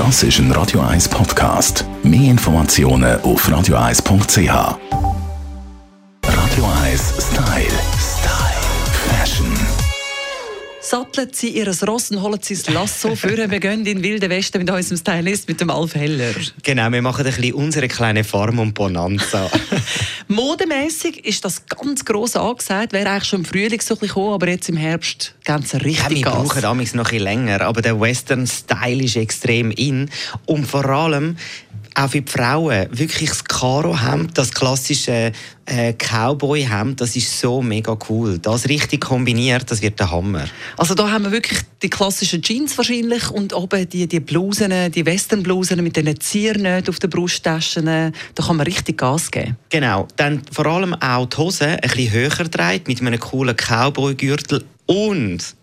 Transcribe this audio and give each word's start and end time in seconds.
Das 0.00 0.22
ist 0.22 0.38
ein 0.38 0.50
Radio 0.52 0.80
1 0.80 1.10
Podcast. 1.10 1.84
Mehr 2.02 2.30
Informationen 2.30 3.20
auf 3.20 3.46
radio1.ch. 3.46 4.48
Radio 6.24 6.64
1 6.84 7.14
Style. 7.18 7.66
Style. 7.98 8.60
Fashion. 9.10 9.54
Satteln 10.80 11.28
Sie 11.32 11.50
Ihr 11.50 11.68
Ross 11.86 12.10
und 12.10 12.22
holen 12.22 12.38
Sie 12.40 12.54
das 12.54 12.70
Lasso 12.70 13.14
für. 13.14 13.50
Wir 13.50 13.60
gehen 13.60 13.80
in 13.80 13.84
den 13.84 14.02
Wilden 14.02 14.30
Westen 14.30 14.56
mit 14.56 14.70
unserem 14.70 14.96
Stylist, 14.96 15.46
mit 15.46 15.60
dem 15.60 15.68
Alf 15.68 15.94
Heller. 15.94 16.32
Genau, 16.62 16.90
wir 16.90 17.02
machen 17.02 17.26
ein 17.26 17.34
bisschen 17.34 17.52
unsere 17.52 17.86
kleine 17.86 18.24
Farm 18.24 18.58
und 18.58 18.72
Bonanza. 18.72 19.50
Modemäßig 20.30 21.26
ist 21.26 21.44
das 21.44 21.66
ganz 21.66 22.04
gross 22.04 22.36
angesagt. 22.36 22.92
Wäre 22.92 23.10
eigentlich 23.10 23.24
schon 23.24 23.40
im 23.40 23.44
Frühling 23.44 23.80
so 23.80 23.94
ein 23.94 23.98
bisschen 23.98 24.14
gekommen, 24.14 24.34
aber 24.34 24.48
jetzt 24.48 24.68
im 24.68 24.76
Herbst 24.76 25.34
ganz 25.44 25.74
richtig 25.74 25.98
ja, 25.98 26.08
wir 26.08 26.22
Gas. 26.22 26.34
brauchen 26.34 26.62
damals 26.62 26.94
noch 26.94 27.06
ein 27.06 27.10
bisschen 27.10 27.24
länger, 27.24 27.60
aber 27.62 27.82
der 27.82 28.00
Western 28.00 28.46
Style 28.46 29.02
ist 29.02 29.16
extrem 29.16 29.72
in 29.72 30.08
und 30.46 30.68
vor 30.68 30.84
allem 30.84 31.36
auch 32.00 32.10
für 32.10 32.20
die 32.20 32.30
Frauen 32.30 32.86
wirklich 32.90 33.28
das 33.28 33.44
Karo-Hemd, 33.44 34.36
das 34.36 34.52
klassische 34.52 35.32
äh, 35.66 35.92
Cowboy-Hemd, 35.92 37.00
das 37.00 37.16
ist 37.16 37.38
so 37.38 37.62
mega 37.62 37.96
cool. 38.08 38.38
Das 38.38 38.68
richtig 38.68 39.02
kombiniert, 39.02 39.70
das 39.70 39.82
wird 39.82 39.98
der 40.00 40.10
Hammer. 40.10 40.46
Also 40.76 40.94
da 40.94 41.10
haben 41.10 41.24
wir 41.24 41.32
wirklich 41.32 41.60
die 41.82 41.90
klassischen 41.90 42.42
Jeans 42.42 42.76
wahrscheinlich 42.76 43.30
und 43.30 43.52
oben 43.52 43.88
die, 43.88 44.06
die 44.06 44.20
Blusen, 44.20 44.72
die 44.92 45.06
Western-Blusen 45.06 45.82
mit 45.82 45.96
den 45.96 46.18
Ziernähten 46.18 46.88
auf 46.88 46.98
den 46.98 47.10
Brusttaschen. 47.10 47.86
Da 47.86 48.12
kann 48.36 48.56
man 48.56 48.66
richtig 48.66 48.98
Gas 48.98 49.30
geben. 49.30 49.56
Genau, 49.68 50.08
dann 50.16 50.42
vor 50.50 50.66
allem 50.66 50.94
auch 50.94 51.26
die 51.26 51.36
Hose 51.36 51.66
ein 51.66 51.80
bisschen 51.80 52.12
höher 52.12 52.30
dreht 52.30 52.88
mit 52.88 53.00
einem 53.00 53.20
coolen 53.20 53.56
Cowboy-Gürtel 53.56 54.64
und 54.86 55.59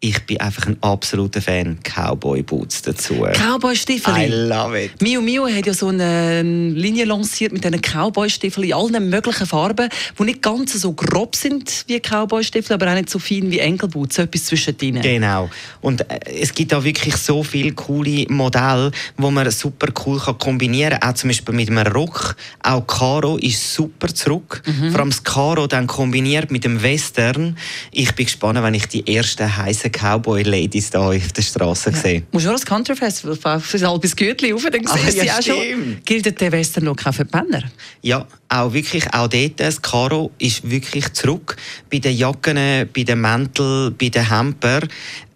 ich 0.00 0.24
bin 0.26 0.40
einfach 0.40 0.66
ein 0.66 0.76
absoluter 0.80 1.42
Fan 1.42 1.78
Cowboy 1.82 2.42
Boots 2.42 2.82
dazu. 2.82 3.26
Cowboy-Stiefel. 3.32 4.14
I 4.16 4.26
love 4.28 4.80
it. 4.80 5.02
Mio 5.02 5.20
Mio 5.20 5.48
hat 5.48 5.66
ja 5.66 5.74
so 5.74 5.88
eine 5.88 6.42
Linie 6.42 7.04
lanciert 7.04 7.52
mit 7.52 7.64
diesen 7.64 7.82
Cowboy-Stiefeln 7.82 8.68
in 8.68 8.74
allen 8.74 9.10
möglichen 9.10 9.46
Farben, 9.46 9.88
die 10.16 10.22
nicht 10.22 10.40
ganz 10.40 10.74
so 10.74 10.92
grob 10.92 11.34
sind 11.34 11.84
wie 11.88 11.98
Cowboy-Stiefel, 11.98 12.74
aber 12.74 12.92
auch 12.92 12.94
nicht 12.94 13.10
so 13.10 13.18
fein 13.18 13.50
wie 13.50 13.58
Enkelboots, 13.58 14.16
so 14.16 14.22
etwas 14.22 14.44
zwischendrin. 14.44 15.00
Genau. 15.00 15.50
Und 15.80 16.08
äh, 16.08 16.20
es 16.40 16.54
gibt 16.54 16.70
da 16.70 16.84
wirklich 16.84 17.16
so 17.16 17.42
viele 17.42 17.72
coole 17.72 18.26
Modelle, 18.28 18.92
wo 19.16 19.32
man 19.32 19.50
super 19.50 19.88
cool 20.06 20.20
kann 20.20 20.38
kombinieren 20.38 21.00
kann. 21.00 21.10
Auch 21.10 21.14
zum 21.14 21.28
Beispiel 21.28 21.54
mit 21.54 21.70
einem 21.70 21.92
Rock. 21.92 22.36
Auch 22.62 22.86
Caro 22.86 23.36
ist 23.38 23.74
super 23.74 24.14
zurück. 24.14 24.62
Vor 24.90 25.00
allem 25.00 25.10
das 25.10 25.24
Caro 25.24 25.66
dann 25.66 25.88
kombiniert 25.88 26.52
mit 26.52 26.62
dem 26.62 26.82
Western. 26.82 27.56
Ich 27.90 28.14
bin 28.14 28.26
gespannt, 28.26 28.62
wenn 28.62 28.74
ich 28.74 28.86
die 28.86 29.04
ersten 29.12 29.56
heißen 29.56 29.87
Cowboy-Ladies 29.90 30.90
da 30.90 31.08
auf 31.08 31.32
der 31.32 31.42
Straße 31.42 31.92
sehe. 31.92 32.22
Musst 32.32 32.46
du 32.46 32.50
auch 32.50 32.54
das 32.54 32.66
Country 32.66 32.96
Festival 32.96 33.36
fahren, 33.36 33.60
für 33.60 33.78
das 33.78 33.88
halbes 33.88 34.14
Gürtel 34.14 34.52
rauf, 34.52 34.64
dann 34.70 34.86
Ah, 34.86 34.96
siehst 34.96 35.20
du 35.20 35.24
ja, 35.26 35.38
auch 35.38 35.42
schon. 35.42 35.98
Gilt 36.04 36.40
der 36.40 36.52
Western 36.52 36.84
noch 36.84 36.96
für 36.98 37.24
die 37.24 37.36
Männer? 37.36 37.64
Ja, 38.02 38.26
auch 38.48 38.72
wirklich, 38.72 39.04
auch 39.12 39.28
dort, 39.28 39.60
das 39.60 39.80
Karo 39.82 40.30
ist 40.38 40.68
wirklich 40.68 41.12
zurück. 41.12 41.56
Bei 41.90 41.98
den 41.98 42.16
Jacken, 42.16 42.56
bei 42.94 43.02
den 43.02 43.20
Mänteln, 43.20 43.94
bei 43.98 44.08
den 44.08 44.28
Hemper. 44.28 44.80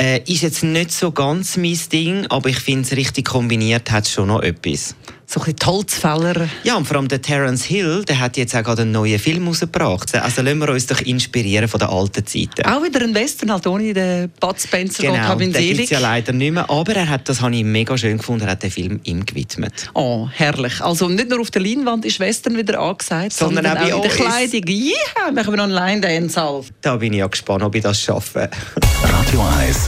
Äh, 0.00 0.22
ist 0.30 0.42
jetzt 0.42 0.62
nicht 0.62 0.92
so 0.92 1.10
ganz 1.10 1.56
mein 1.56 1.78
Ding, 1.92 2.24
aber 2.28 2.48
ich 2.48 2.60
finde 2.60 2.82
es 2.82 2.96
richtig 2.96 3.26
kombiniert, 3.26 3.90
hat 3.90 4.04
es 4.04 4.12
schon 4.12 4.28
noch 4.28 4.42
etwas. 4.42 4.94
So 5.30 5.40
ein 5.40 5.44
bisschen 5.44 5.56
die 5.56 5.66
Holzfäller. 5.66 6.48
Ja, 6.64 6.76
und 6.76 6.86
vor 6.86 6.96
allem 6.96 7.08
der 7.08 7.20
Terence 7.20 7.64
Hill, 7.64 8.02
der 8.08 8.18
hat 8.18 8.38
jetzt 8.38 8.56
auch 8.56 8.62
gerade 8.62 8.82
einen 8.82 8.92
neuen 8.92 9.18
Film 9.18 9.46
rausgebracht. 9.46 10.14
Also 10.14 10.40
lassen 10.40 10.58
wir 10.58 10.70
uns 10.70 10.86
doch 10.86 11.00
inspirieren 11.02 11.68
von 11.68 11.80
den 11.80 11.88
alten 11.90 12.24
Zeiten. 12.24 12.64
Auch 12.64 12.82
wieder 12.82 13.02
ein 13.02 13.14
Western, 13.14 13.52
halt 13.52 13.66
ohne 13.66 13.92
den 13.92 14.30
Bud 14.40 14.58
Spencer, 14.58 15.02
Gott 15.02 15.12
Genau, 15.12 15.28
hab 15.28 15.40
ihn 15.42 15.52
den 15.52 15.76
gibt 15.76 15.90
ja 15.90 15.98
leider 15.98 16.32
nicht 16.32 16.52
mehr, 16.52 16.70
aber 16.70 16.94
er 16.94 17.10
hat, 17.10 17.28
das 17.28 17.42
habe 17.42 17.54
ich 17.54 17.62
mega 17.62 17.98
schön 17.98 18.16
gefunden, 18.16 18.46
er 18.46 18.52
hat 18.52 18.62
den 18.62 18.70
Film 18.70 19.00
ihm 19.02 19.26
gewidmet. 19.26 19.90
Oh, 19.92 20.28
herrlich. 20.32 20.80
Also 20.80 21.08
nicht 21.10 21.28
nur 21.28 21.40
auf 21.40 21.50
der 21.50 21.60
Leinwand 21.60 22.06
ist 22.06 22.20
Western 22.20 22.56
wieder 22.56 22.80
angesagt, 22.80 23.34
Sondern 23.34 23.66
sondern, 23.66 23.76
auch 23.76 23.92
auch 23.92 23.96
in 23.96 24.02
der. 24.02 24.10
Kleidung. 24.10 24.62
Ja, 24.66 25.32
machen 25.32 25.52
wir 25.52 25.56
noch 25.58 25.64
einen 25.64 25.72
Line-Dance 25.72 26.42
auf. 26.42 26.68
Da 26.80 26.96
bin 26.96 27.12
ich 27.12 27.18
ja 27.18 27.26
gespannt, 27.26 27.62
ob 27.62 27.74
ich 27.74 27.82
das 27.82 28.00
schaffe. 28.00 28.48
Radio 29.02 29.44
1 29.58 29.87